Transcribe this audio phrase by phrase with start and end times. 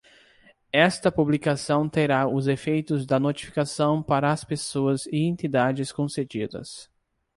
[0.73, 6.89] Esta publicação terá os efeitos da notificação para as pessoas e entidades concedidas.